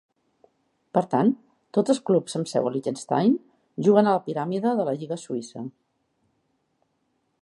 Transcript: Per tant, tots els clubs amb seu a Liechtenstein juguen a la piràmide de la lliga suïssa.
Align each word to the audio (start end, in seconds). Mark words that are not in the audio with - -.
Per 0.97 1.01
tant, 1.11 1.27
tots 1.77 1.93
els 1.95 1.99
clubs 2.11 2.37
amb 2.39 2.49
seu 2.53 2.69
a 2.69 2.73
Liechtenstein 2.77 3.37
juguen 3.89 4.09
a 4.13 4.17
la 4.17 4.25
piràmide 4.31 4.75
de 4.81 4.89
la 4.89 4.97
lliga 5.03 5.19
suïssa. 5.25 5.67